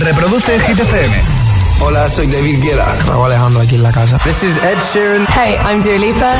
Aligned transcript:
Reproduce 0.00 0.60
Hit 0.60 0.78
FM. 0.78 1.14
Hola, 1.80 2.08
soy 2.08 2.28
David 2.28 2.62
Guetta. 2.62 2.94
Raúl 3.06 3.26
Alejandro 3.26 3.62
aquí 3.62 3.74
en 3.74 3.82
la 3.82 3.92
casa. 3.92 4.18
This 4.18 4.42
is 4.42 4.56
Ed 4.58 4.78
Sheeran. 4.92 5.26
Hey, 5.28 5.56
I'm 5.64 5.80
Dua 5.80 5.98
Lipa. 5.98 6.32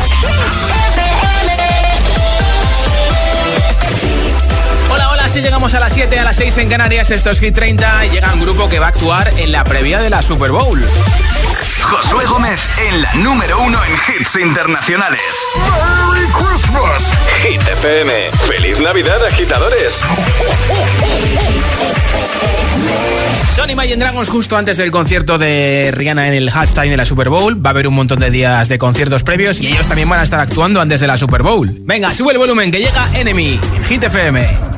Hola, 4.91 5.11
hola, 5.11 5.29
si 5.29 5.41
llegamos 5.41 5.75
a 5.75 5.81
las 5.81 5.93
7, 5.93 6.19
a 6.19 6.25
las 6.25 6.37
6 6.37 6.59
en 6.59 6.69
Canarias, 6.69 7.11
esto 7.11 7.31
es 7.31 7.41
Hit 7.41 7.55
30 7.55 8.07
y 8.07 8.11
llega 8.11 8.33
un 8.33 8.41
grupo 8.41 8.69
que 8.69 8.79
va 8.79 8.87
a 8.87 8.91
actuar 8.91 9.33
en 9.37 9.51
la 9.51 9.65
previa 9.65 10.01
de 10.01 10.11
la 10.11 10.23
Super 10.23 10.53
Bowl. 10.53 10.81
Josué 11.89 12.27
Gómez 12.27 12.61
en 12.87 13.01
la 13.01 13.15
número 13.15 13.63
uno 13.63 13.79
en 13.83 13.95
hits 13.95 14.37
internacionales. 14.37 15.23
¡Merry 15.57 16.27
Christmas! 16.33 17.11
Hit 17.43 17.63
FM. 17.63 18.31
¡Feliz 18.47 18.79
Navidad, 18.81 19.25
agitadores! 19.25 19.99
Son 23.57 23.71
Imagine 23.71 23.97
Dragons 23.97 24.29
justo 24.29 24.59
antes 24.59 24.77
del 24.77 24.91
concierto 24.91 25.39
de 25.39 25.91
Rihanna 25.95 26.29
en 26.29 26.35
el 26.35 26.51
halftime 26.51 26.91
de 26.91 26.99
la 26.99 27.07
Super 27.07 27.31
Bowl. 27.31 27.65
Va 27.65 27.71
a 27.71 27.73
haber 27.73 27.89
un 27.89 27.95
montón 27.95 28.19
de 28.19 28.31
días 28.31 28.69
de 28.69 28.77
conciertos 28.77 29.23
previos 29.23 29.63
y 29.63 29.69
ellos 29.69 29.89
también 29.89 30.11
van 30.11 30.21
a 30.21 30.25
estar 30.25 30.41
actuando 30.41 30.83
antes 30.83 31.01
de 31.01 31.07
la 31.07 31.17
Super 31.17 31.43
Bowl. 31.43 31.75
Venga, 31.81 32.13
sube 32.13 32.33
el 32.33 32.39
volumen 32.39 32.71
que 32.71 32.81
llega 32.81 33.09
Enemy 33.15 33.59
en 33.77 33.85
Hit 33.87 34.03
FM. 34.05 34.78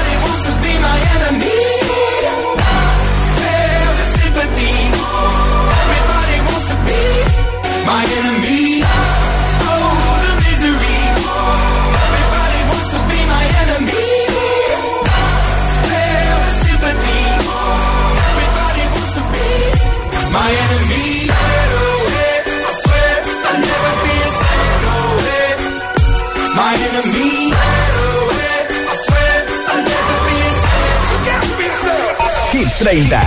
30. 32.81 33.21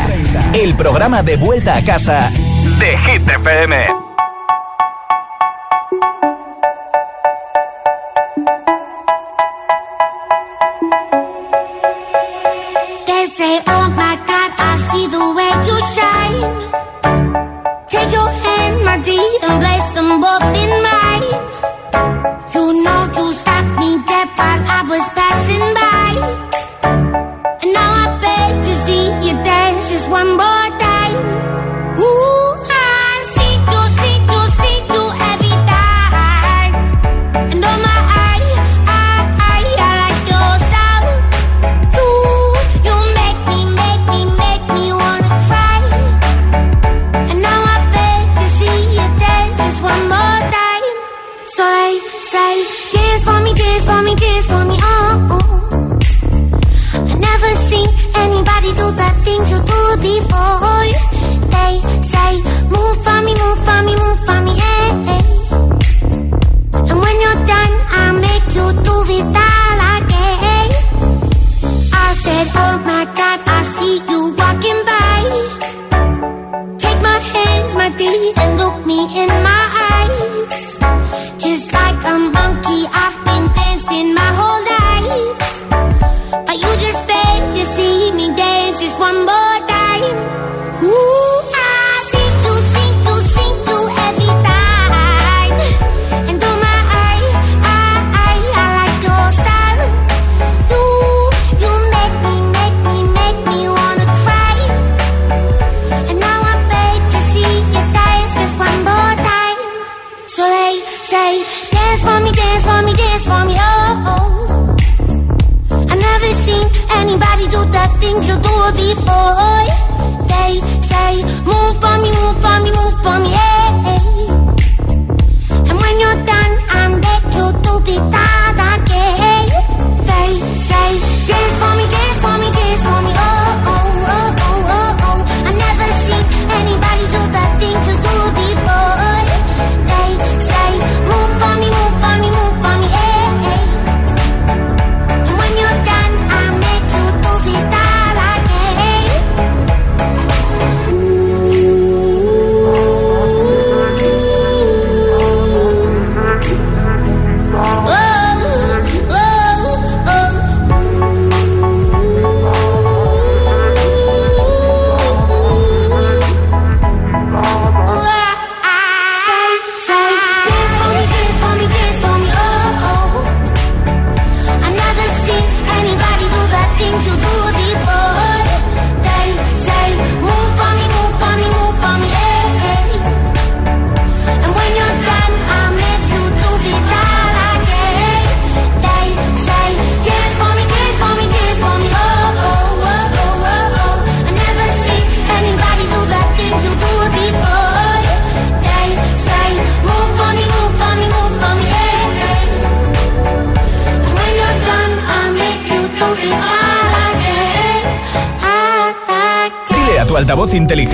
El 0.55 0.75
programa 0.75 1.23
de 1.23 1.37
vuelta 1.37 1.77
a 1.77 1.85
casa 1.85 2.29
de 2.81 2.99
Hit 2.99 3.29
FM. 3.29 4.05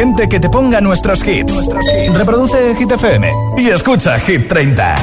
Inteligente 0.01 0.29
que 0.29 0.41
te 0.41 0.49
ponga 0.49 0.81
nuestros 0.81 1.27
hits. 1.27 1.69
Reproduce 2.15 2.75
Hit 2.77 2.91
FM 2.91 3.31
y 3.59 3.69
escucha 3.69 4.19
Hit 4.21 4.49
30. 4.49 4.95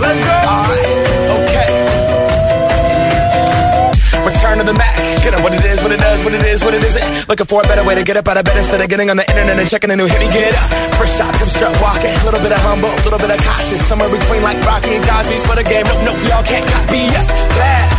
Let's 0.00 0.20
go. 0.20 0.36
Okay. 1.42 1.66
Return 4.24 4.58
to 4.58 4.64
the 4.64 4.74
Mac. 4.74 4.96
Get 5.22 5.34
up 5.34 5.42
what 5.42 5.52
it 5.52 5.64
is, 5.64 5.82
what 5.82 5.90
it 5.90 6.00
does, 6.00 6.22
what 6.22 6.32
it 6.34 6.42
is, 6.44 6.62
what 6.62 6.74
it 6.74 6.84
isn't. 6.84 7.28
Looking 7.28 7.46
for 7.46 7.60
a 7.62 7.66
better 7.66 7.84
way 7.84 7.94
to 7.96 8.04
get 8.04 8.16
up 8.16 8.28
out 8.28 8.36
of 8.36 8.44
bed 8.44 8.56
instead 8.56 8.80
of 8.80 8.88
getting 8.88 9.10
on 9.10 9.16
the 9.16 9.28
internet 9.28 9.58
and 9.58 9.68
checking 9.68 9.90
a 9.90 9.96
new 9.96 10.06
hit. 10.06 10.20
Me 10.20 10.28
get 10.28 10.54
up. 10.54 10.70
First 10.94 11.18
shot, 11.18 11.34
come 11.34 11.48
strut 11.48 11.74
walking. 11.82 12.14
A 12.14 12.24
little 12.24 12.40
bit 12.40 12.52
of 12.52 12.60
humble, 12.62 12.90
a 12.90 13.02
little 13.02 13.18
bit 13.18 13.30
of 13.30 13.38
cautious. 13.44 13.84
Somewhere 13.88 14.10
between 14.10 14.42
like 14.42 14.62
Rocky 14.64 14.94
and 14.94 15.04
Cosby's 15.04 15.44
for 15.44 15.56
the 15.56 15.64
game. 15.64 15.84
Nope, 15.86 16.14
nope, 16.14 16.20
y'all 16.30 16.44
can't 16.44 16.66
copy 16.70 16.98
yet. 16.98 17.26
Bad 17.58 17.98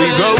we 0.00 0.08
go 0.16 0.39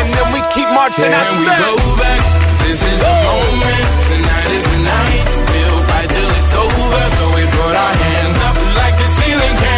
and 0.00 0.08
then 0.14 0.28
we 0.32 0.40
keep 0.54 0.68
marching. 0.70 1.10
I 1.10 1.22
Can 1.26 1.38
we 1.42 1.46
go 1.46 1.72
back? 1.98 2.20
This 2.64 2.80
is 2.80 2.98
the 3.00 3.14
moment. 3.26 3.86
Tonight 4.10 4.48
is 4.56 4.64
the 4.72 4.80
night. 4.94 5.26
We'll 5.50 5.80
fight 5.90 6.08
till 6.14 6.30
it's 6.38 6.54
over. 6.62 7.02
So 7.18 7.24
we 7.36 7.42
put 7.58 7.74
our 7.84 7.94
hands 8.04 8.38
up 8.48 8.56
like 8.80 8.94
the 9.00 9.08
ceiling 9.18 9.54
can't 9.62 9.77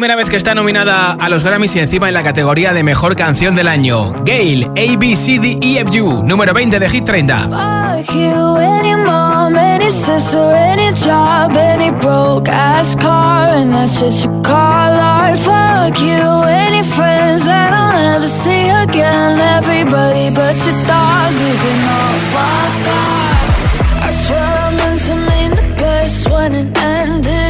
primera 0.00 0.16
vez 0.16 0.30
que 0.30 0.38
está 0.38 0.54
nominada 0.54 1.12
a 1.12 1.28
los 1.28 1.44
Grammys 1.44 1.76
y 1.76 1.78
encima 1.78 2.08
en 2.08 2.14
la 2.14 2.22
categoría 2.22 2.72
de 2.72 2.82
Mejor 2.82 3.16
Canción 3.16 3.54
del 3.54 3.68
Año. 3.68 4.14
Gail, 4.24 4.64
A, 4.64 4.96
B, 4.96 5.14
C, 5.14 5.38
D, 5.38 5.58
E, 5.60 5.78
F, 5.78 6.00
U, 6.00 6.22
número 6.22 6.54
20 6.54 6.80
de 6.80 6.88
Hit 6.88 7.04
30. 7.04 7.48
Fuck 7.50 8.14
you, 8.14 8.56
any 8.56 8.96
mom, 8.96 9.54
any 9.56 9.90
sister, 9.90 10.38
any 10.56 10.90
job, 10.94 11.54
any 11.54 11.90
broke 11.90 12.48
ass 12.48 12.96
car, 12.96 13.52
and 13.52 13.74
that's 13.74 13.98
shit 13.98 14.24
you 14.24 14.40
call 14.40 14.56
art. 14.56 15.36
Fuck 15.36 16.00
you, 16.00 16.44
any 16.48 16.82
friends 16.82 17.44
that 17.44 17.74
I'll 17.74 17.92
never 17.92 18.26
see 18.26 18.70
again. 18.70 19.38
Everybody 19.58 20.30
but 20.30 20.56
your 20.64 20.80
dog, 20.88 21.30
you 21.44 21.54
can 21.60 21.78
all 21.92 22.18
fuck 22.32 22.88
off. 22.88 24.02
I 24.02 24.10
swear 24.12 24.40
I 24.40 24.74
meant 24.74 25.00
to 25.02 25.14
mean 25.14 25.50
the 25.50 25.76
best 25.76 26.30
when 26.30 26.54
it 26.54 26.74
ended. 26.78 27.49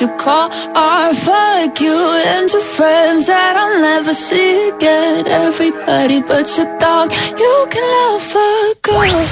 you 0.00 0.08
call 0.16 0.50
art. 0.74 1.14
Fuck 1.14 1.80
you 1.80 1.96
and 2.26 2.50
your 2.50 2.62
friends 2.62 3.26
that 3.26 3.56
I'll 3.56 3.80
never 3.80 4.14
see 4.14 4.68
again. 4.70 5.26
Everybody 5.26 6.20
but 6.22 6.46
your 6.56 6.66
dog, 6.78 7.12
you 7.38 7.66
can 7.70 7.84
love 7.94 8.22
fuck 8.22 8.88
off. 8.88 9.30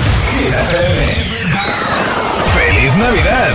¡Feliz 2.54 2.94
Navidad! 2.96 3.54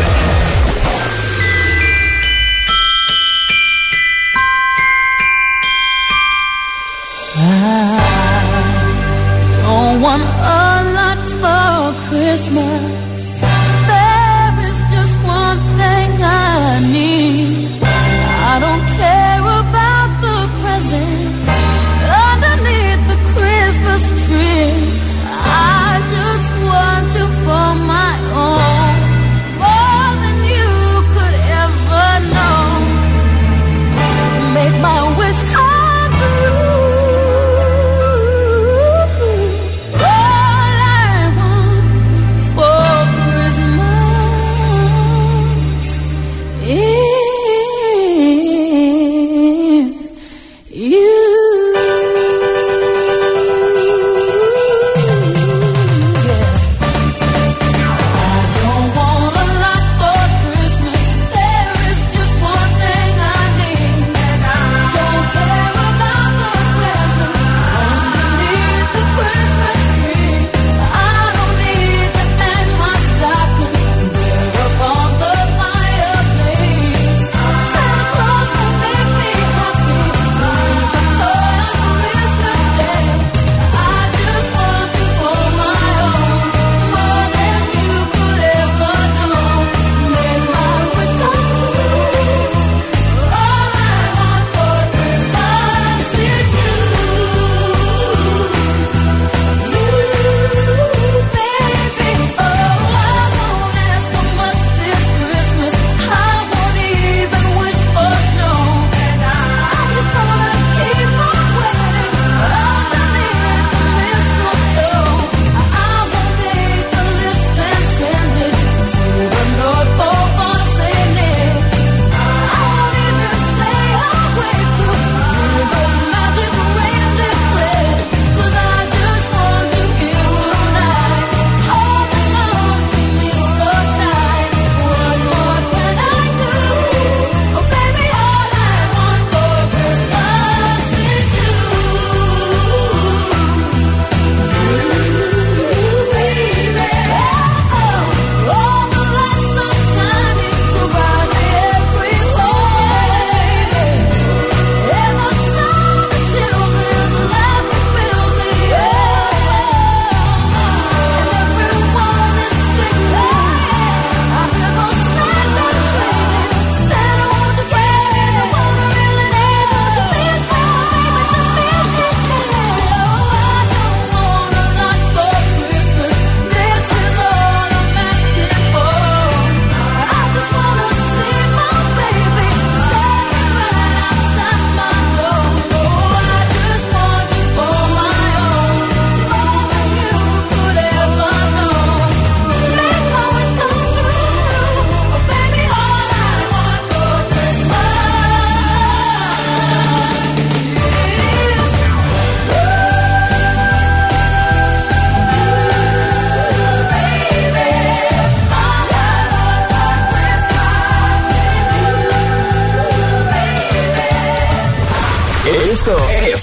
Don't 9.63 10.01
want 10.01 10.23
a 10.23 10.83
lot 10.97 11.19
for 11.39 11.93
Christmas. 12.09 13.06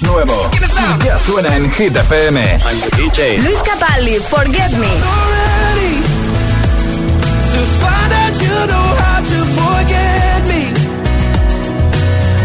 Nuevo 0.03 0.49
ya 1.05 1.17
suena 1.19 1.55
en 1.55 1.71
Hit 1.71 1.95
FM. 1.95 2.59
Luis 3.39 3.59
Capaldi, 3.63 4.19
Forget 4.29 4.71
Me. 4.73 4.87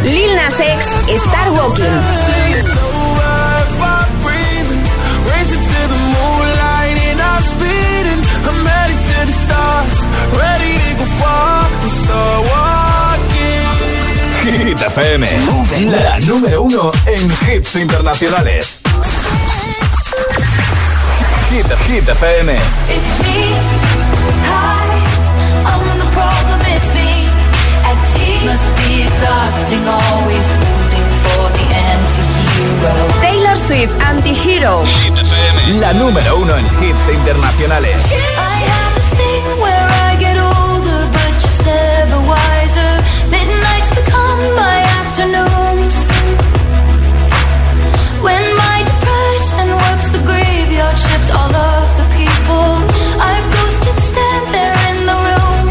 Lil 0.05 0.35
Nas 0.37 0.55
X, 0.61 0.87
Star 1.23 1.51
Walking. 1.53 2.01
Hit 14.51 14.81
FM, 14.81 15.27
la 16.03 16.19
número 16.27 16.63
uno 16.63 16.91
en 17.07 17.31
hits 17.49 17.77
internacionales. 17.77 18.81
Hit, 21.49 21.67
Hit 21.87 22.09
FM. 22.09 22.55
It's 22.55 23.13
me. 23.23 23.55
Hi, 24.51 24.99
I'm 25.65 25.99
the 25.99 26.05
problem, 26.11 26.61
it's 26.67 26.91
me. 26.95 27.29
At 27.87 27.99
T 28.13 28.45
must 28.45 28.67
be 28.83 29.03
exhausting, 29.07 29.87
always 29.87 30.45
rooting 30.59 31.07
for 31.23 31.51
the 31.55 31.65
anti-hero. 31.73 33.21
Taylor 33.23 33.57
Swift, 33.57 33.95
Anti-Hero. 34.03 34.83
La 35.79 35.93
número 35.93 36.39
uno 36.39 36.57
en 36.57 36.67
hits 36.83 37.09
internacionales. 37.09 37.97
All 50.91 51.55
of 51.55 51.87
the 51.97 52.07
people 52.19 52.67
I've 53.23 53.47
ghosted 53.55 53.99
stand 54.11 54.47
there 54.55 54.77
in 54.91 54.99
the 55.07 55.19
room. 55.29 55.67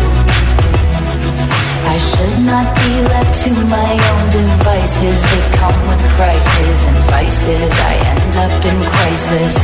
I 1.93 1.97
should 1.97 2.39
not 2.47 2.67
be 2.79 2.91
left 3.11 3.33
to 3.43 3.51
my 3.67 3.91
own 4.09 4.23
devices. 4.31 5.19
They 5.29 5.43
come 5.59 5.79
with 5.89 6.03
prices 6.15 6.79
and 6.87 6.99
vices. 7.11 7.71
I 7.91 7.93
end 8.13 8.35
up 8.45 8.65
in 8.69 8.77
crisis. 8.95 9.55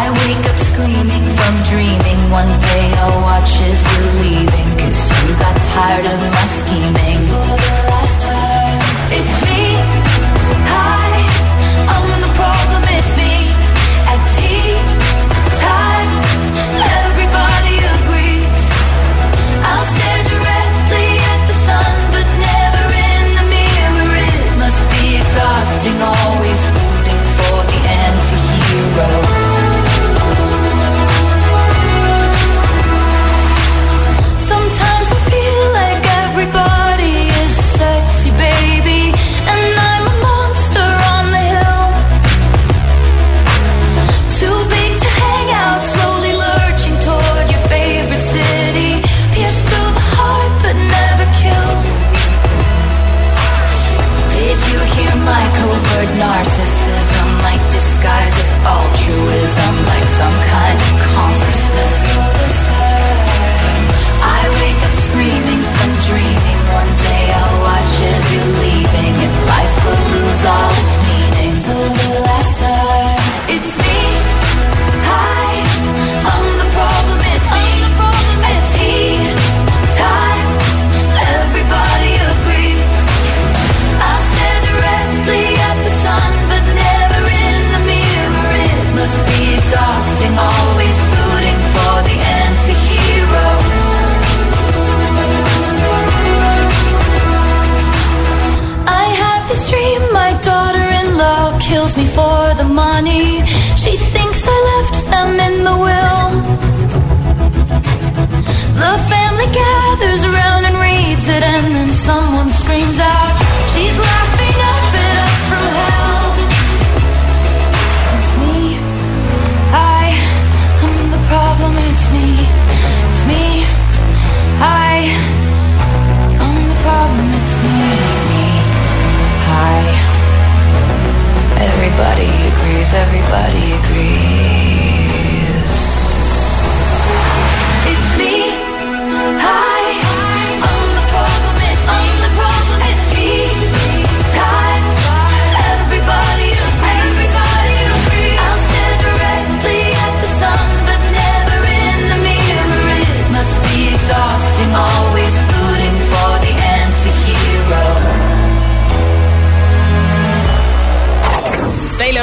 I 0.00 0.04
wake 0.20 0.44
up 0.50 0.58
screaming 0.58 1.24
from 1.38 1.54
dreaming. 1.72 2.20
One 2.30 2.52
day 2.68 2.84
I'll 3.00 3.22
watch 3.22 3.52
as 3.64 3.80
you're 3.88 4.14
leaving. 4.24 4.70
Cause 4.76 5.00
you 5.24 5.34
got 5.40 5.56
tired 5.72 6.06
of 6.06 6.20
my 6.36 6.46
scheming. 6.46 7.20
For 7.32 7.48
the 7.64 7.72
last 7.88 8.16
time, 8.28 8.80
it's 9.16 9.34
me. 9.46 9.62
Hi, 10.68 11.17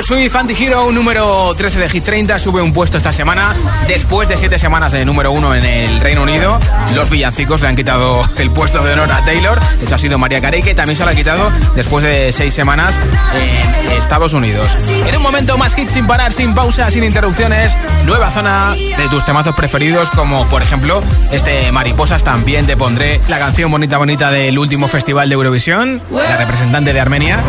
Swift, 0.06 0.36
Anti-Hero, 0.36 0.92
número 0.92 1.56
13 1.56 1.80
de 1.80 1.90
Hit 1.90 2.04
30, 2.04 2.38
sube 2.38 2.62
un 2.62 2.74
puesto 2.74 2.96
esta 2.96 3.12
semana. 3.12 3.56
Después 3.88 4.30
de 4.30 4.38
7 4.38 4.60
semanas 4.60 4.92
de 4.92 5.04
número 5.04 5.32
1 5.32 5.56
en 5.56 5.66
el 5.66 6.00
Reino 6.00 6.22
Unido, 6.22 6.60
los 6.94 7.10
villancicos 7.10 7.62
le 7.62 7.70
han 7.70 7.76
quitado 7.76 8.22
el 8.38 8.52
puesto 8.52 8.84
de 8.84 8.94
honor 8.94 9.12
a 9.12 9.26
Taylor. 9.26 9.60
Eso 9.82 9.96
ha 9.96 9.98
sido 9.98 10.20
María 10.20 10.42
Carey, 10.42 10.62
que 10.62 10.76
también 10.76 10.96
se 10.96 11.06
lo 11.06 11.10
ha 11.10 11.16
quitado 11.16 11.52
después 11.76 12.04
de 12.04 12.32
6 12.32 12.54
semanas 12.54 13.00
en 13.34 13.94
Estados 13.94 14.34
Unidos. 14.34 14.78
En 15.08 15.18
un 15.18 15.24
momento 15.24 15.58
más 15.58 15.74
hit 15.74 15.90
sin 15.90 16.06
parar, 16.06 16.32
sin 16.32 16.54
pausa, 16.54 16.92
sin 16.92 17.04
interrupciones. 17.04 17.76
Nueva 18.06 18.30
zona 18.30 18.76
de 18.76 19.10
tus 19.10 19.26
temazos 19.26 19.56
preferidos, 19.56 20.12
como 20.12 20.48
por 20.50 20.62
ejemplo 20.62 21.04
este 21.32 21.72
Mariposas. 21.72 22.24
También 22.24 22.68
te 22.68 22.78
pondré 22.78 23.22
la 23.28 23.40
canción 23.40 23.72
bonita, 23.72 23.98
bonita 23.98 24.30
del 24.30 24.60
último 24.60 24.88
festival 24.88 25.30
de 25.30 25.34
Eurovisión, 25.34 26.00
la 26.12 26.38
representante 26.38 26.94
de 26.94 27.00
Armenia. 27.00 27.44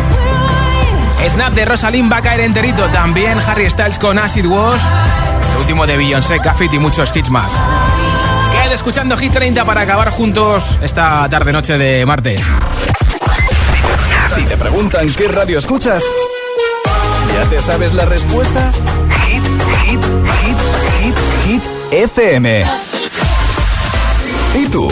Snap 1.29 1.53
de 1.53 1.65
Rosalind 1.65 2.11
va 2.11 2.17
a 2.17 2.21
caer 2.21 2.41
enterito. 2.41 2.85
También 2.89 3.37
Harry 3.47 3.69
Styles 3.69 3.99
con 3.99 4.17
Acid 4.17 4.45
Wash. 4.45 4.81
El 5.53 5.61
último 5.61 5.85
de 5.85 5.97
Beyoncé, 5.97 6.39
Cafit 6.39 6.73
y 6.73 6.79
muchos 6.79 7.15
hits 7.15 7.29
más. 7.29 7.59
Quédate 8.51 8.75
escuchando 8.75 9.17
Hit 9.17 9.33
30 9.33 9.65
para 9.65 9.81
acabar 9.81 10.09
juntos 10.09 10.79
esta 10.81 11.27
tarde-noche 11.29 11.77
de 11.77 12.05
martes. 12.05 12.45
Si 14.35 14.43
te 14.43 14.57
preguntan 14.57 15.11
qué 15.13 15.27
radio 15.27 15.57
escuchas, 15.57 16.03
¿ya 17.33 17.49
te 17.49 17.59
sabes 17.61 17.93
la 17.93 18.05
respuesta? 18.05 18.71
Hit, 19.25 19.43
hit, 19.83 20.01
hit, 20.41 20.57
hit, 21.01 21.15
hit, 21.45 21.63
FM. 21.91 22.65
¿Y 24.55 24.67
tú? 24.67 24.91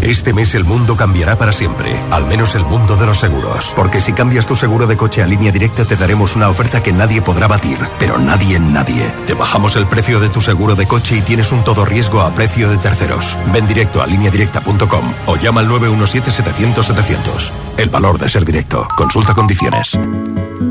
Este 0.00 0.32
mes 0.32 0.54
el 0.54 0.64
mundo 0.64 0.96
cambiará 0.96 1.36
para 1.36 1.52
siempre, 1.52 1.94
al 2.10 2.24
menos 2.24 2.54
el 2.54 2.64
mundo 2.64 2.96
de 2.96 3.06
los 3.06 3.18
seguros. 3.18 3.72
Porque 3.76 4.00
si 4.00 4.12
cambias 4.12 4.46
tu 4.46 4.54
seguro 4.54 4.86
de 4.86 4.96
coche 4.96 5.22
a 5.22 5.26
línea 5.26 5.52
directa 5.52 5.84
te 5.84 5.96
daremos 5.96 6.36
una 6.36 6.48
oferta 6.48 6.82
que 6.82 6.92
nadie 6.92 7.20
podrá 7.20 7.46
batir, 7.48 7.78
pero 7.98 8.18
nadie 8.18 8.56
en 8.56 8.72
nadie. 8.72 9.12
Te 9.26 9.34
bajamos 9.34 9.76
el 9.76 9.86
precio 9.86 10.18
de 10.18 10.30
tu 10.30 10.40
seguro 10.40 10.74
de 10.74 10.86
coche 10.86 11.18
y 11.18 11.20
tienes 11.20 11.52
un 11.52 11.62
todo 11.64 11.84
riesgo 11.84 12.22
a 12.22 12.34
precio 12.34 12.70
de 12.70 12.78
terceros. 12.78 13.36
Ven 13.52 13.66
directo 13.66 14.00
a 14.00 14.06
lineadirecta.com 14.06 15.12
o 15.26 15.36
llama 15.36 15.60
al 15.60 15.68
917-700-700. 15.68 17.50
El 17.76 17.90
valor 17.90 18.18
de 18.18 18.28
ser 18.30 18.44
directo. 18.46 18.88
Consulta 18.96 19.34
condiciones. 19.34 19.98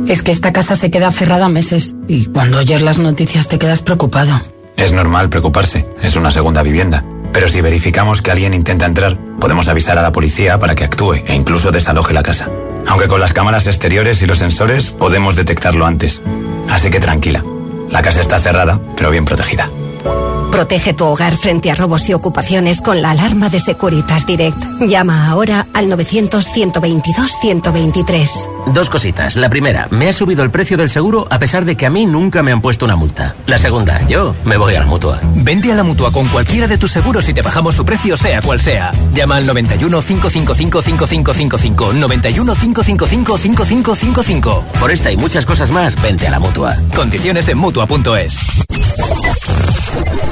Es 0.08 0.24
que 0.24 0.32
esta 0.32 0.52
casa 0.54 0.76
se 0.76 0.89
queda 0.89 1.12
cerrada 1.12 1.50
meses 1.50 1.94
y 2.08 2.26
cuando 2.26 2.58
oyes 2.58 2.82
las 2.82 2.98
noticias 2.98 3.48
te 3.48 3.60
quedas 3.60 3.84
preocupado. 3.84 4.42
Es 4.76 4.94
normal 4.94 5.30
preocuparse, 5.30 5.86
es 6.02 6.15
una 6.15 6.32
segunda 6.32 6.63
vivienda. 6.63 7.04
Pero 7.32 7.48
si 7.48 7.62
verificamos 7.62 8.22
que 8.22 8.32
alguien 8.32 8.54
intenta 8.54 8.86
entrar, 8.86 9.18
podemos 9.39 9.68
avisar 9.68 9.98
a 9.98 10.02
la 10.02 10.12
policía 10.12 10.60
para 10.60 10.76
que 10.76 10.84
actúe 10.84 11.15
e 11.26 11.36
incluso 11.36 11.72
desaloje 11.72 12.13
la 12.13 12.24
casa. 12.24 12.50
Aunque 12.88 13.08
con 13.08 13.20
las 13.20 13.34
cámaras 13.34 13.68
exteriores 13.68 14.22
y 14.22 14.28
los 14.28 14.39
sensores 14.39 14.92
podemos 14.92 15.36
detectarlo 15.36 15.86
antes. 15.86 16.22
Así 16.70 16.89
que 16.89 17.00
tranquila. 17.00 17.44
La 17.89 18.02
casa 18.02 18.22
está 18.22 18.39
cerrada, 18.39 18.80
pero 18.96 19.12
bien 19.12 19.26
protegida. 19.26 19.70
Protege 20.52 20.94
tu 20.94 21.06
hogar 21.06 21.38
frente 21.38 21.72
a 21.72 21.76
robos 21.76 22.10
y 22.10 22.14
ocupaciones 22.14 22.82
con 22.82 23.02
la 23.02 23.12
alarma 23.12 23.50
de 23.50 23.60
Securitas 23.60 24.26
Direct. 24.26 24.58
Llama 24.82 25.30
ahora 25.30 25.68
al 25.74 25.88
900-122-123. 25.88 28.30
Dos 28.74 28.90
cositas. 28.90 29.36
La 29.36 29.50
primera, 29.50 29.88
me 29.92 30.10
ha 30.10 30.14
subido 30.14 30.44
el 30.44 30.52
precio 30.52 30.78
del 30.78 30.90
seguro 30.90 31.28
a 31.30 31.40
pesar 31.40 31.66
de 31.66 31.76
que 31.78 31.86
a 31.86 31.90
mí 31.90 32.06
nunca 32.06 32.44
me 32.44 32.52
han 32.52 32.62
puesto 32.62 32.86
una 32.86 32.96
multa. 32.96 33.36
La 33.46 33.58
segunda, 33.58 34.06
yo 34.08 34.36
me 34.44 34.58
voy 34.58 34.76
a 34.76 34.82
la 34.82 34.86
mutua. 34.86 35.20
Vente 35.36 35.72
a 35.72 35.76
la 35.76 35.84
mutua 35.84 36.12
con 36.12 36.28
cualquiera 36.28 36.68
de 36.68 36.78
tus 36.78 36.92
seguros 36.92 37.28
y 37.30 37.34
te 37.34 37.42
bajamos 37.42 37.76
su 37.76 37.86
precio, 37.86 38.18
sea 38.18 38.42
cual 38.42 38.62
sea. 38.62 38.92
Llama 39.14 39.38
al 39.38 39.46
91 39.46 40.02
555 40.02 40.82
5555. 40.82 41.94
91 41.94 42.56
555 42.56 43.38
5555. 43.38 44.66
Por 44.80 44.92
esta 44.92 45.12
y 45.12 45.18
muchas 45.18 45.46
cosas 45.46 45.72
más, 45.72 46.02
vente 46.02 46.28
a 46.28 46.32
la 46.32 46.40
mutua. 46.40 46.76
Condiciones 46.96 47.48
en 47.50 47.58
mutua.es. 47.58 48.40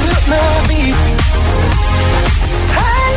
to 0.00 0.10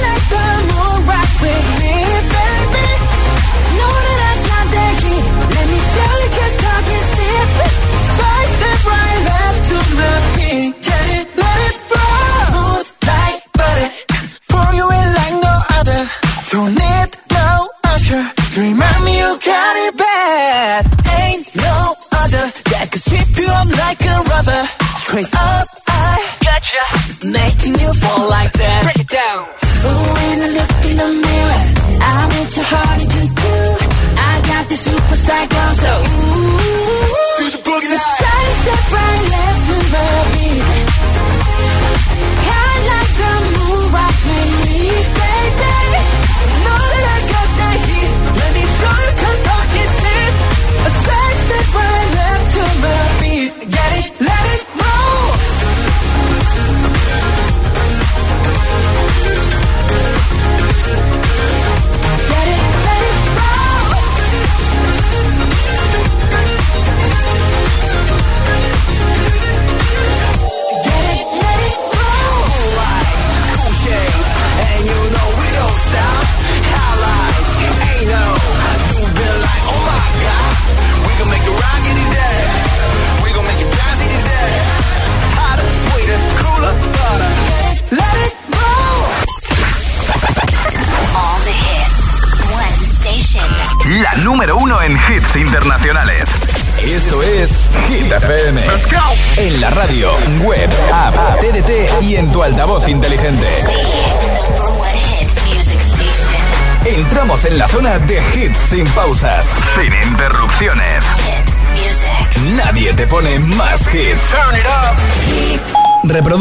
like 0.05 0.25
the 0.35 0.47
moon 0.69 0.97
with 1.43 1.67
me, 1.79 1.95
baby. 2.35 2.87
Let 5.55 5.65
me 5.71 5.79
show 5.93 6.11
you 6.21 6.29
'cause 6.35 6.55
left 9.29 9.61
to 9.69 9.77
it, 11.19 11.27
let 11.41 11.59
it. 11.67 11.77
Smooth 12.47 12.89
like 13.09 13.41
butter. 13.57 13.89
Pour 14.49 14.69
you 14.79 14.85
in 14.99 15.07
like 15.19 15.35
no 15.47 15.55
other. 15.77 16.01
Don't 16.51 16.73
need 16.83 17.09
no 17.37 17.47
usher 17.93 18.23
remind 18.57 19.01
me 19.05 19.13
you 19.21 19.31
got 19.51 19.73
it 19.85 19.93
bad. 19.97 20.40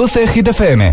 Reproduce 0.01 0.27
Hit 0.29 0.49
FM. 0.49 0.93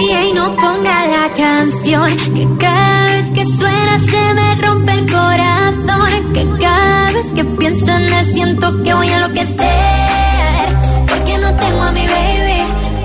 Y 0.00 0.32
no 0.32 0.56
ponga 0.56 1.06
la 1.08 1.30
canción 1.36 2.16
que 2.34 2.48
cada 2.58 3.06
vez 3.08 3.30
que 3.34 3.44
suena 3.44 3.98
se 3.98 4.34
me 4.34 4.54
rompe 4.62 4.92
el 4.92 5.04
corazón. 5.12 6.32
Que 6.32 6.48
cada 6.58 7.12
vez 7.12 7.26
que 7.34 7.44
pienso 7.44 7.92
en 7.92 8.02
él 8.02 8.26
siento 8.32 8.82
que 8.82 8.94
voy 8.94 9.08
a 9.08 9.16
enloquecer. 9.16 10.68
Porque 11.06 11.36
no 11.36 11.54
tengo 11.56 11.82
a 11.82 11.92
mi 11.92 12.06
baby 12.06 12.62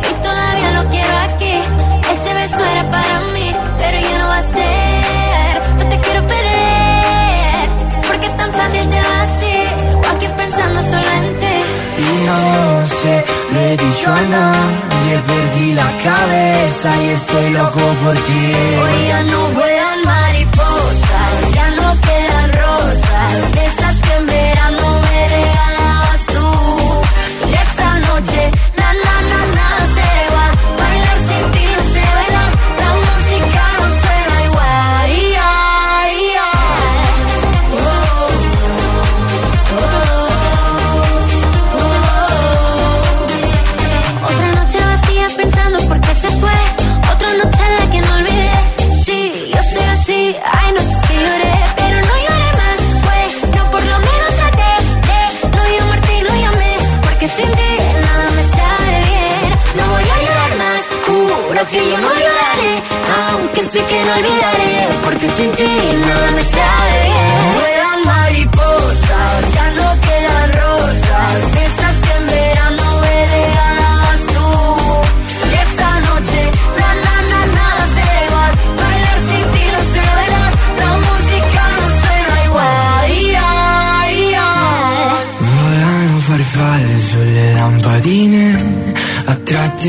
y 0.09 0.23
todavía 0.23 0.81
lo 0.81 0.89
quiero 0.89 1.17
aquí. 1.17 1.53
Ese 2.13 2.33
beso 2.33 2.63
era 2.63 2.89
para 2.89 3.19
mí, 3.33 3.51
pero 3.77 3.99
ya 3.99 4.19
no 4.19 4.27
va 4.27 4.37
a 4.37 4.41
ser. 4.41 4.78
No 12.29 12.87
sé, 12.87 13.25
le 13.53 13.77
dicho 13.77 14.11
a 14.11 14.21
nadie, 14.35 15.13
perdí 15.27 15.73
la 15.73 15.89
cabeza 16.03 16.89
y 17.03 17.09
estoy 17.09 17.49
loco 17.51 17.81
por 18.03 18.15
ti. 18.27 18.43
Hoy 18.81 19.07
ya 19.07 19.23
no 19.23 19.41
vuelan 19.49 19.68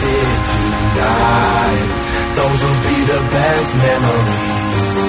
Did 0.00 0.40
tonight. 0.52 1.88
Those 2.36 2.60
will 2.64 2.80
be 2.90 2.98
the 3.12 3.20
best 3.36 3.68
memories. 3.86 5.08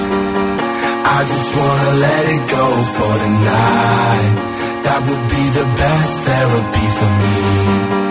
I 1.03 1.19
just 1.31 1.49
wanna 1.57 1.91
let 2.05 2.23
it 2.35 2.43
go 2.57 2.67
for 2.95 3.13
tonight. 3.25 4.33
That 4.85 4.99
would 5.07 5.25
be 5.35 5.43
the 5.59 5.67
best 5.81 6.13
therapy 6.27 6.87
for 6.97 7.09
me. 7.21 8.10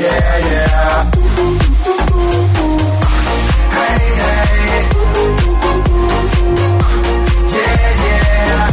Yeah, 0.00 0.36
yeah. 0.48 1.10
Hey, 3.76 4.00
hey. 4.20 4.80
Yeah, 7.52 7.84
yeah. 8.04 8.66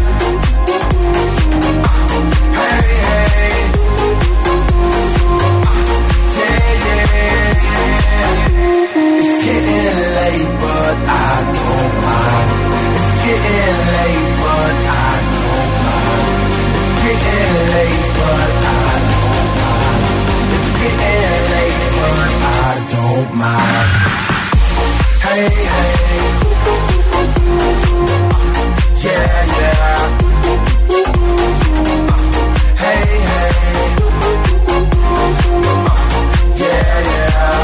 Hey, 2.57 2.87
hey. 3.03 3.57
Yeah, 6.37 6.61
yeah. 6.85 7.17
It's 9.19 9.35
getting 9.45 9.97
late, 10.17 10.51
but 10.63 10.95
I 11.07 11.33
don't 11.57 11.93
mind. 12.05 12.49
It's 12.95 13.11
getting 13.25 13.77
late, 13.97 14.29
but 14.43 14.75
I 14.87 15.13
don't 15.35 15.71
mind. 15.85 16.31
It's 16.77 16.91
getting 17.03 17.55
late, 17.75 18.06
I 21.99 22.73
don't 22.93 23.29
mind. 23.37 23.89
Hey, 25.25 25.49
hey. 25.73 26.17
Yeah, 29.03 29.37
yeah. 29.57 29.99
Hey, 32.83 33.03
hey. 33.29 33.51
Yeah, 36.61 36.95
yeah. 37.11 37.57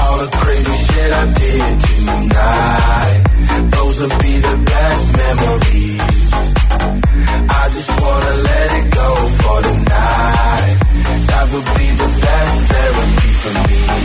All 0.00 0.16
the 0.18 0.28
crazy 0.40 0.74
shit 0.84 1.10
I 1.12 1.24
did 1.40 1.74
tonight. 1.88 3.22
Those 3.70 3.98
be 4.22 4.34
the 4.48 4.56
best 4.70 5.04
memories. 5.22 6.32
I 7.48 7.64
just 7.74 7.90
wanna 8.00 8.34
let 8.48 8.68
it 8.80 8.86
go 8.94 9.08
for. 9.42 9.79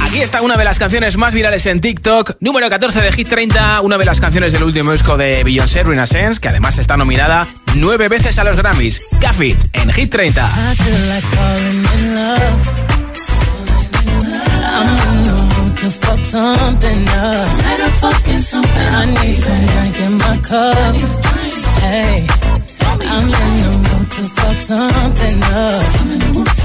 Aquí 0.02 0.22
está 0.22 0.42
una 0.42 0.58
de 0.58 0.64
las 0.64 0.80
canciones 0.80 1.16
más 1.18 1.34
virales 1.34 1.66
en 1.68 1.80
TikTok, 1.80 2.38
número 2.40 2.68
14 2.70 3.02
de 3.02 3.12
Hit 3.12 3.28
30, 3.28 3.82
una 3.82 4.00
de 4.00 4.06
las 4.06 4.20
canciones 4.20 4.52
del 4.54 4.64
último 4.64 4.92
disco 4.92 5.16
de 5.16 5.44
Beyoncé, 5.44 5.84
Renaissance, 5.84 6.40
que 6.40 6.48
además 6.48 6.80
está 6.80 6.98
nominada 6.98 7.48
nueve 7.76 8.08
veces 8.08 8.40
a 8.40 8.44
los 8.44 8.58
Grammys. 8.58 9.00
Gaffit 9.22 9.58
en 9.74 9.92
Hit 9.92 10.10
30. 10.10 10.44
I 10.44 10.76
feel 10.76 11.08
like 11.08 11.28
falling 11.36 11.86
in 11.94 12.16
love. 12.16 12.86
I'm 14.68 14.88
in 14.88 15.24
the 15.24 15.34
mood 15.56 15.78
to 15.78 15.90
fuck 15.92 16.20
something 16.26 17.08
up. 17.10 17.64
Let 17.64 17.80
her 17.80 17.92
fucking 18.02 18.42
something. 18.42 18.96
I 18.96 19.06
need 19.06 19.38
some 19.38 19.66
drink 19.68 20.00
in 20.00 20.18
my 20.18 20.38
cup. 20.42 20.96
Hey, 21.82 22.28
I'm 23.02 23.22
in 23.22 23.28
the 23.28 23.70
mood 23.86 24.12
to 24.12 24.22
fuck 24.30 24.62
something 24.62 25.44
up. 25.44 26.65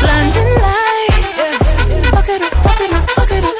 Blinding 0.00 0.52
lights. 0.64 1.70
Fuck 2.14 2.28
it 2.34 2.42
up, 2.42 2.54
fuck 2.64 2.80
it 2.80 2.92
up, 2.92 3.10
fuck 3.10 3.30
it 3.30 3.44
up. 3.44 3.56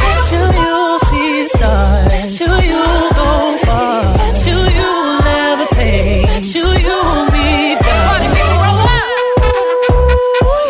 Bet 0.00 0.24
you 0.32 0.44
you'll 0.62 0.98
see 1.08 1.46
stars. 1.48 2.08
Bet 2.12 2.32
you 2.40 2.50
you'll 2.70 3.10
go 3.20 3.28
far. 3.64 4.16
Bet 4.18 4.38
you 4.46 4.58
you'll 4.78 5.20
levitate. 5.26 6.24
Bet 6.30 6.46
you 6.54 6.66
you'll 6.84 7.24
be 7.34 7.76
God. 7.86 8.06
Party 8.08 8.28
people 8.36 8.58
roll 8.64 8.80
up. 8.96 9.08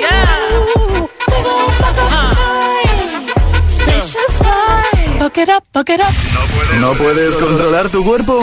Yeah. 0.04 0.30
We 1.30 1.38
gon' 1.46 1.70
fuck 1.80 1.88
up 1.88 1.94
the 1.98 2.06
night. 2.16 3.70
Spaceships 3.76 4.38
fly. 4.42 5.18
Fuck 5.20 5.38
it 5.38 5.48
up, 5.48 5.62
fuck 5.72 5.90
it 5.90 6.00
up. 6.00 6.14
¿No 6.80 6.92
puedes 6.94 7.36
controlar 7.36 7.88
tu 7.88 8.04
cuerpo? 8.04 8.42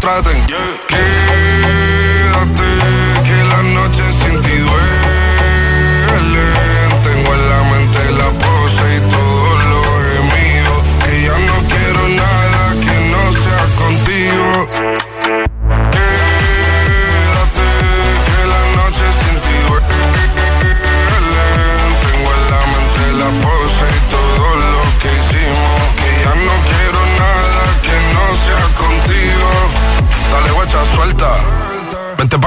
traten. 0.00 0.46
Quédate, 0.46 2.09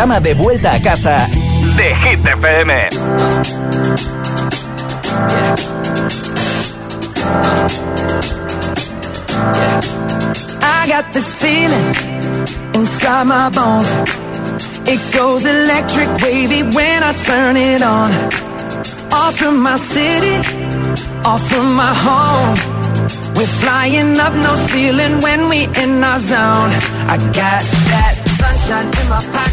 De 0.00 0.32
vuelta 0.32 0.72
a 0.72 0.80
casa 0.80 1.28
de 1.76 1.94
Hit 1.94 2.24
FM. 2.24 2.72
I 10.62 10.86
got 10.88 11.12
this 11.12 11.34
feeling 11.34 11.94
inside 12.74 13.26
my 13.26 13.50
bones. 13.50 13.92
It 14.88 15.00
goes 15.14 15.44
electric 15.44 16.08
wavy 16.22 16.62
when 16.62 17.02
I 17.02 17.12
turn 17.12 17.58
it 17.58 17.82
on. 17.82 18.10
Off 19.12 19.36
from 19.36 19.62
my 19.62 19.76
city, 19.76 20.36
off 21.26 21.46
from 21.46 21.74
my 21.74 21.92
home. 21.92 22.80
We're 23.36 23.54
flying 23.60 24.18
up 24.18 24.32
no 24.32 24.54
ceiling 24.56 25.20
when 25.20 25.50
we 25.50 25.64
in 25.82 26.02
our 26.02 26.18
zone. 26.18 26.70
I 27.06 27.18
got 27.34 27.62
that 27.92 28.14
sunshine 28.38 28.86
in 28.86 29.08
my 29.10 29.29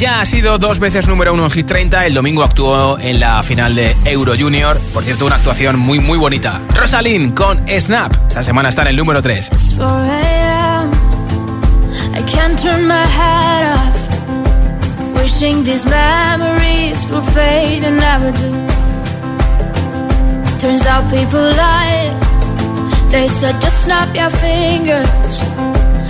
Ya 0.00 0.22
ha 0.22 0.26
sido 0.26 0.56
dos 0.56 0.78
veces 0.78 1.06
número 1.06 1.34
uno 1.34 1.44
en 1.44 1.50
Hit 1.50 1.66
30. 1.66 2.06
El 2.06 2.14
domingo 2.14 2.42
actuó 2.42 2.98
en 2.98 3.20
la 3.20 3.42
final 3.42 3.74
de 3.74 3.94
Euro 4.06 4.32
Junior. 4.38 4.80
Por 4.94 5.04
cierto, 5.04 5.26
una 5.26 5.36
actuación 5.36 5.78
muy, 5.78 6.00
muy 6.00 6.16
bonita. 6.16 6.58
Rosalind 6.74 7.34
con 7.34 7.62
Snap. 7.68 8.10
Esta 8.26 8.42
semana 8.42 8.70
está 8.70 8.80
en 8.82 8.88
el 8.88 8.96
número 8.96 9.20
3. 9.20 9.50
4 9.76 9.86
a.m. 9.86 10.90
I 12.16 12.22
can't 12.32 12.58
turn 12.58 12.86
my 12.86 12.94
head 12.94 13.74
off. 13.74 15.20
Wishing 15.20 15.62
these 15.64 15.84
memories 15.86 17.04
will 17.10 17.22
fade 17.34 17.84
and 17.84 17.98
never 17.98 18.32
do. 18.32 18.66
Turns 20.58 20.86
out 20.86 21.10
people. 21.10 21.52
They 23.10 23.28
said 23.28 23.60
just 23.60 23.84
snap 23.84 24.14
your 24.16 24.30
fingers. 24.30 25.49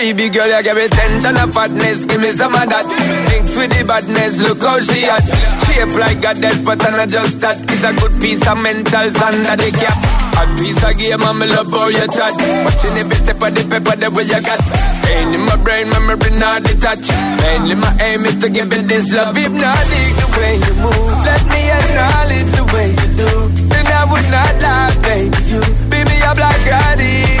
Baby 0.00 0.32
girl, 0.32 0.48
you 0.48 0.62
give 0.64 0.80
me 0.80 0.88
ten 0.88 1.20
ton 1.20 1.36
of 1.36 1.52
fatness, 1.52 2.08
give 2.08 2.24
me 2.24 2.32
some 2.32 2.56
of 2.56 2.64
that. 2.72 2.88
Thanks 3.28 3.52
with 3.52 3.68
the 3.68 3.84
badness, 3.84 4.40
look 4.40 4.64
how 4.64 4.80
she 4.80 5.04
at. 5.04 5.20
Shape 5.68 5.92
like 6.00 6.24
a 6.24 6.32
death, 6.40 6.64
but 6.64 6.80
I'm 6.88 6.96
not 6.96 7.12
just 7.12 7.36
that. 7.44 7.60
It's 7.68 7.84
a 7.84 7.92
good 7.92 8.16
piece 8.16 8.40
of 8.48 8.56
mental 8.64 9.12
under 9.12 9.60
the 9.60 9.68
cap. 9.76 10.00
A 10.40 10.48
piece 10.56 10.80
of 10.80 10.96
game, 10.96 11.20
I'm 11.20 11.44
love 11.44 11.68
how 11.68 11.92
you 11.92 12.08
chat. 12.16 12.32
Watching 12.64 12.96
every 12.96 13.12
step 13.12 13.44
of 13.44 13.52
the 13.52 13.60
paper, 13.68 13.92
the 14.00 14.08
way 14.08 14.24
you 14.24 14.40
got. 14.40 14.60
Staying 15.04 15.36
in 15.36 15.42
my 15.44 15.60
brain, 15.60 15.84
memory 15.92 16.32
not 16.40 16.64
detached. 16.64 17.12
Mainly 17.44 17.76
my 17.76 17.92
aim 18.00 18.24
is 18.24 18.40
to 18.40 18.48
give 18.48 18.72
it 18.72 18.88
this 18.88 19.12
love. 19.12 19.36
Hypnotic 19.36 20.10
the 20.16 20.26
way 20.40 20.56
you 20.64 20.74
move. 20.80 21.12
Let 21.28 21.44
me 21.44 21.60
acknowledge 21.76 22.50
the 22.56 22.64
way 22.72 22.88
you 22.88 23.08
do. 23.20 23.32
Then 23.68 23.84
I 23.84 24.08
would 24.08 24.28
not 24.32 24.54
lie, 24.64 24.96
baby. 25.04 25.38
You 25.44 25.60
beat 25.92 26.08
me 26.08 26.16
up 26.24 26.40
like 26.40 26.64
addict. 26.88 27.36
It's 27.36 27.39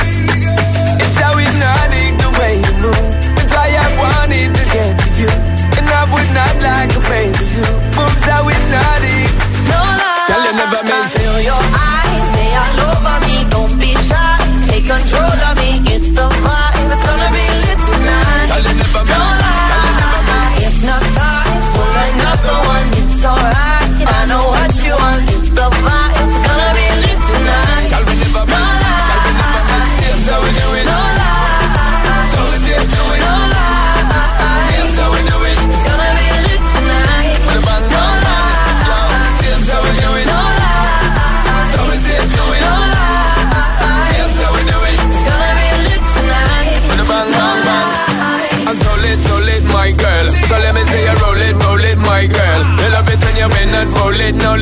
like 6.62 6.92
a 6.94 7.00
baby. 7.08 7.46
Moves 7.96 8.24
how 8.24 8.46
hypnotic. 8.46 9.29
No 9.29 9.29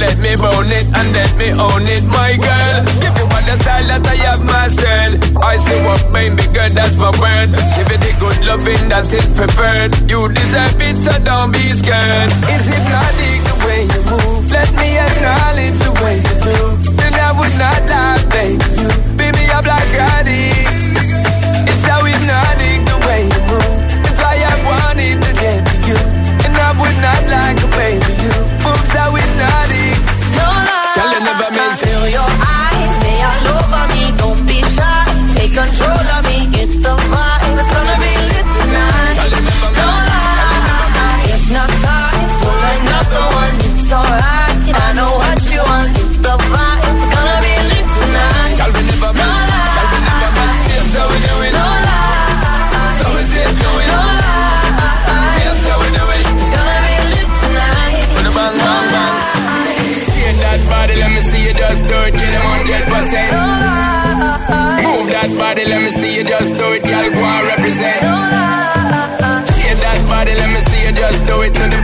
it. 0.08 0.18
Let 0.18 0.24
me 0.24 0.32
bone 0.40 0.72
it 0.72 0.86
and 0.88 1.12
let 1.12 1.32
me 1.36 1.48
own 1.52 1.84
it, 1.84 2.04
my 2.08 2.32
girl. 2.40 2.80
Give 3.00 3.12
you 3.12 3.26
all 3.28 3.44
the 3.44 3.56
style 3.60 3.86
that 3.92 4.06
I 4.08 4.16
have 4.24 4.42
mastered. 4.44 5.20
I 5.36 5.56
say 5.60 5.84
what 5.84 6.00
baby 6.12 6.48
girl, 6.56 6.70
that's 6.72 6.96
my 6.96 7.12
word. 7.20 7.48
Give 7.76 7.90
it 7.92 8.00
the 8.00 8.12
good 8.16 8.38
loving 8.48 8.88
that 8.88 9.06
is 9.12 9.28
preferred. 9.36 9.92
You 10.08 10.24
deserve 10.32 10.80
it, 10.80 10.96
so 10.96 11.12
don't 11.24 11.52
be 11.52 11.76
scared. 11.76 12.32
Is 12.48 12.64
hypnotic 12.64 13.40
the 13.44 13.56
way 13.68 13.80
you 13.84 14.02
move? 14.08 14.48
Let 14.48 14.70
me 14.80 14.96
acknowledge 14.96 15.76
the 15.84 15.92
way 16.00 16.16
you 16.24 16.36
do. 16.40 16.58
Then 16.96 17.12
I 17.14 17.30
would 17.36 17.54
not 17.60 17.80
lie, 17.84 18.20
baby. 18.32 18.64
You 18.80 18.88
beat 19.20 19.32
me 19.36 19.44
up 19.52 19.68
like 19.68 19.92
addict. 19.92 20.47
It's 20.47 20.47
that 65.28 65.38
body, 65.38 65.64
let 65.68 65.82
me 65.82 65.90
see 65.90 66.16
you 66.16 66.24
just 66.24 66.56
do 66.56 66.72
it. 66.72 66.82
Girl, 66.82 67.08
go 67.12 67.24
and 67.24 67.46
represent. 67.48 68.00
Shake 69.52 69.78
that 69.84 70.00
body, 70.08 70.32
let 70.34 70.48
me 70.48 70.60
see 70.68 70.82
you 70.86 70.92
just 70.92 71.26
do 71.26 71.42
it 71.42 71.52
to 71.54 71.64
the 71.68 71.80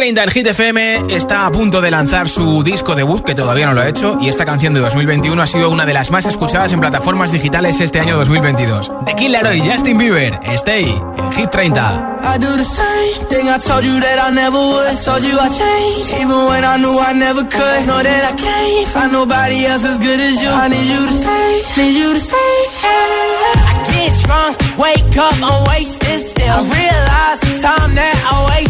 30 0.00 0.22
en 0.22 0.30
Hit 0.30 0.46
FM 0.46 1.14
está 1.14 1.44
a 1.44 1.52
punto 1.52 1.82
de 1.82 1.90
lanzar 1.90 2.26
su 2.26 2.62
disco 2.62 2.94
debut, 2.94 3.22
que 3.22 3.34
todavía 3.34 3.66
no 3.66 3.74
lo 3.74 3.82
ha 3.82 3.88
hecho, 3.90 4.16
y 4.18 4.30
esta 4.30 4.46
canción 4.46 4.72
de 4.72 4.80
2021 4.80 5.42
ha 5.42 5.46
sido 5.46 5.68
una 5.68 5.84
de 5.84 5.92
las 5.92 6.10
más 6.10 6.24
escuchadas 6.24 6.72
en 6.72 6.80
plataformas 6.80 7.32
digitales 7.32 7.82
este 7.82 8.00
año 8.00 8.16
2022. 8.16 8.90
The 9.04 9.14
Killer 9.14 9.54
y 9.54 9.60
Justin 9.60 9.98
Bieber, 9.98 10.40
Stay 10.54 10.98
en 11.18 11.32
Hit 11.32 11.50
30. 11.50 12.18
I 12.24 12.38
do 12.38 12.56
the 12.56 12.64
same 12.64 13.26
thing 13.28 13.50
I 13.50 13.58
told 13.58 13.84
you 13.84 14.00
that 14.00 14.18
I 14.26 14.32
never 14.32 14.56
would. 14.56 14.96
Told 15.04 15.22
you 15.22 15.36
I 15.38 15.50
changed, 15.50 16.14
even 16.14 16.48
when 16.48 16.64
I 16.64 16.78
knew 16.78 16.96
I 16.98 17.12
never 17.12 17.42
could. 17.42 17.86
Know 17.86 18.00
that 18.02 18.24
I 18.24 18.36
can't 18.40 18.88
find 18.88 19.12
nobody 19.12 19.66
else 19.66 19.84
as 19.84 19.98
good 19.98 20.18
as 20.18 20.40
you. 20.40 20.48
I 20.48 20.68
need 20.68 20.88
you 20.88 21.06
to 21.08 21.12
stay, 21.12 21.60
need 21.76 21.92
you 22.00 22.14
to 22.14 22.20
stay. 22.20 22.56
I 22.88 23.84
get 23.84 24.16
drunk, 24.24 24.56
wake 24.78 25.16
up, 25.18 25.36
I'm 25.44 25.68
wasted 25.68 26.20
still. 26.24 26.48
I 26.48 26.64
realize 26.64 27.40
the 27.44 27.60
time 27.60 27.94
that 27.96 28.16
I 28.32 28.48
wasted 28.48 28.69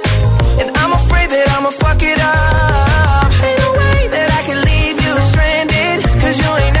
And 0.59 0.69
I'm 0.77 0.93
afraid 0.93 1.29
that 1.29 1.47
I'ma 1.55 1.71
fuck 1.71 2.01
it 2.01 2.19
up. 2.19 3.31
Ain't 3.45 3.59
no 3.65 3.71
way 3.81 4.07
that 4.15 4.29
I 4.39 4.41
can 4.47 4.59
leave 4.65 4.97
you 5.05 5.13
stranded. 5.31 5.97
Cause 6.21 6.35
you 6.37 6.49
ain't 6.63 6.80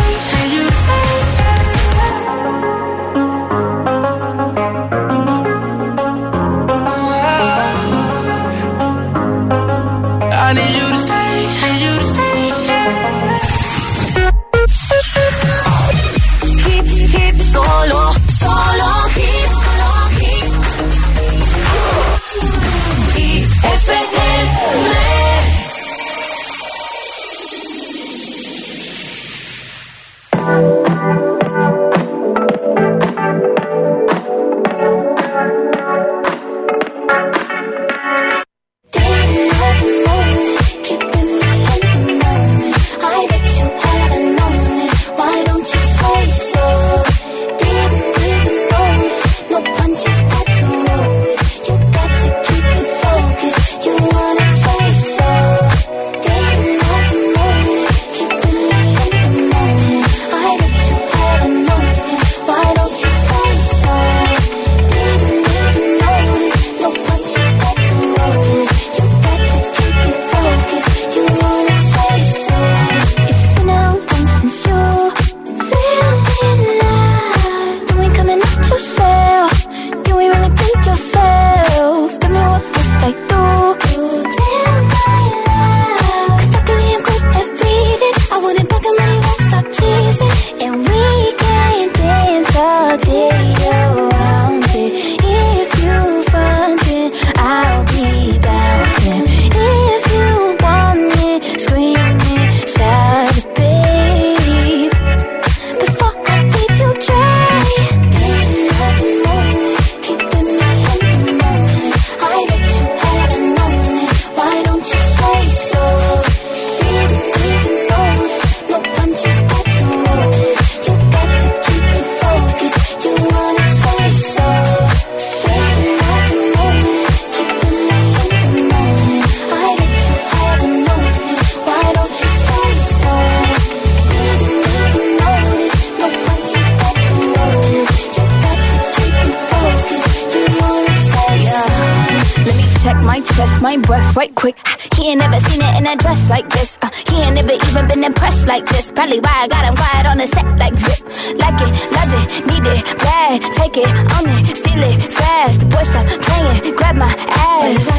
Probably 149.11 149.27
why 149.27 149.43
I 149.43 149.47
got 149.49 149.65
him 149.67 149.75
quiet 149.75 150.05
on 150.07 150.17
the 150.23 150.27
set 150.27 150.47
like 150.55 150.71
zip. 150.79 151.03
Like 151.35 151.59
it, 151.59 151.71
love 151.91 152.13
it, 152.15 152.27
need 152.47 152.63
it, 152.63 152.79
bad. 152.95 153.43
Take 153.59 153.75
it, 153.75 153.91
own 154.15 154.23
it, 154.39 154.55
steal 154.55 154.83
it, 154.87 155.11
fast. 155.11 155.59
The 155.59 155.65
boy 155.67 155.83
stop 155.83 156.07
playing, 156.23 156.75
grab 156.79 156.95
my 156.95 157.11
ass. 157.11 157.91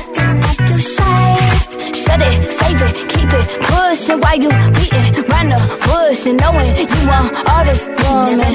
You 0.73 0.79
shy. 0.81 1.37
Shut 1.93 2.17
it, 2.17 2.49
save 2.49 2.81
it, 2.81 2.95
keep 3.13 3.29
it 3.29 3.45
pushing 3.61 4.25
while 4.25 4.41
you 4.41 4.49
beating 4.73 5.21
round 5.29 5.53
the 5.53 5.61
bush 5.85 6.25
and 6.25 6.41
knowing 6.41 6.73
you 6.81 7.01
want 7.05 7.29
all 7.45 7.61
this 7.61 7.93
woman. 8.09 8.49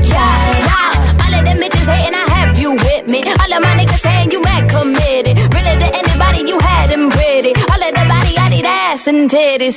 Yeah, 0.00 0.64
nah, 0.64 0.96
all 1.20 1.34
of 1.36 1.44
them 1.44 1.60
bitches 1.60 1.84
hating, 1.84 2.16
I 2.16 2.24
have 2.40 2.58
you 2.58 2.72
with 2.72 3.04
me. 3.06 3.20
All 3.36 3.52
of 3.52 3.60
my 3.60 3.76
niggas 3.76 4.00
saying 4.00 4.30
you 4.32 4.40
mad 4.40 4.64
committed. 4.64 5.36
Really 5.52 5.76
to 5.76 5.88
anybody, 5.92 6.40
you 6.48 6.56
had 6.58 6.88
them 6.88 7.10
pretty. 7.10 7.52
All 7.68 7.82
of 7.84 7.92
the 7.92 8.04
body, 8.08 8.32
I 8.38 8.48
need 8.48 8.64
ass 8.64 9.06
and 9.06 9.28
titties. 9.28 9.76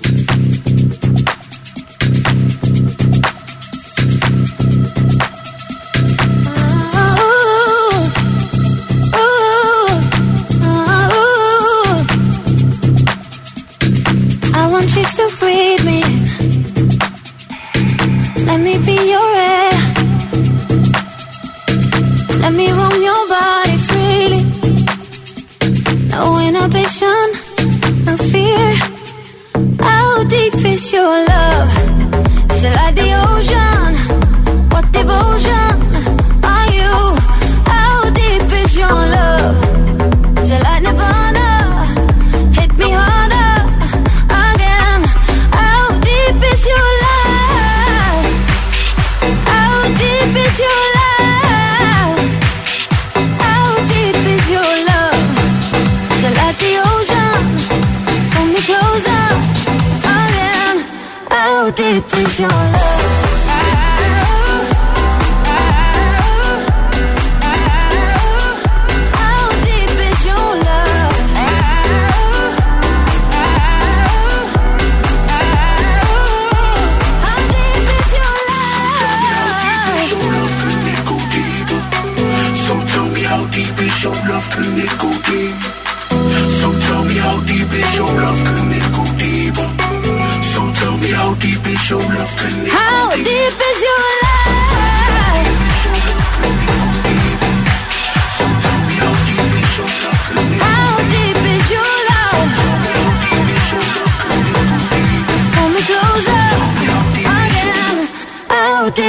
Your 62.41 62.70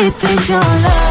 deep 0.02 0.24
is 0.24 0.48
your 0.48 0.58
love? 0.58 1.01